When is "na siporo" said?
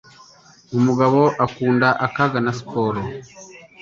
2.45-2.99